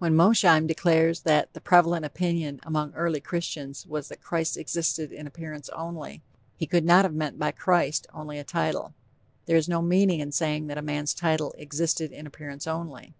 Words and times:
When 0.00 0.16
Mosheim 0.16 0.66
declares 0.66 1.20
that 1.20 1.52
"The 1.52 1.60
prevalent 1.60 2.04
opinion 2.04 2.58
among 2.64 2.92
early 2.94 3.20
Christians 3.20 3.86
was 3.86 4.08
that 4.08 4.20
Christ 4.20 4.56
existed 4.56 5.12
in 5.12 5.24
appearance 5.24 5.68
only," 5.68 6.20
he 6.56 6.66
could 6.66 6.84
not 6.84 7.04
have 7.04 7.14
meant 7.14 7.38
by 7.38 7.52
'Christ' 7.52 8.08
only 8.12 8.40
a 8.40 8.42
title. 8.42 8.92
There 9.46 9.56
is 9.56 9.68
no 9.68 9.80
meaning 9.80 10.18
in 10.18 10.32
saying 10.32 10.66
that 10.66 10.78
a 10.78 10.82
man's 10.82 11.14
title 11.14 11.54
"existed 11.58 12.10
in 12.10 12.26
appearance 12.26 12.66
only?" 12.66 13.14